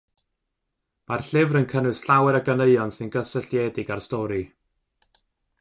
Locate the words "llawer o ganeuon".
2.07-2.97